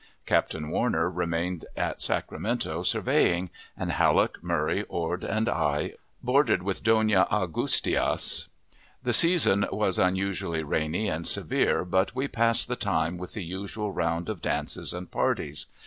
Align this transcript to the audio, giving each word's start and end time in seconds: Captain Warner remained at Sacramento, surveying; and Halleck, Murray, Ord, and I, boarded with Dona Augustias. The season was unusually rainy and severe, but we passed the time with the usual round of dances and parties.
Captain 0.25 0.71
Warner 0.71 1.11
remained 1.11 1.63
at 1.77 2.01
Sacramento, 2.01 2.81
surveying; 2.81 3.51
and 3.77 3.91
Halleck, 3.91 4.41
Murray, 4.41 4.81
Ord, 4.89 5.23
and 5.23 5.47
I, 5.47 5.93
boarded 6.23 6.63
with 6.63 6.81
Dona 6.81 7.27
Augustias. 7.29 8.47
The 9.03 9.13
season 9.13 9.67
was 9.71 9.99
unusually 9.99 10.63
rainy 10.63 11.07
and 11.07 11.27
severe, 11.27 11.85
but 11.85 12.15
we 12.15 12.27
passed 12.27 12.67
the 12.67 12.75
time 12.75 13.19
with 13.19 13.33
the 13.33 13.43
usual 13.45 13.91
round 13.91 14.27
of 14.27 14.41
dances 14.41 14.91
and 14.91 15.11
parties. 15.11 15.67